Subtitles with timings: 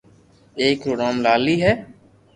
[0.59, 1.73] اآڪ رو نوم لالي ھي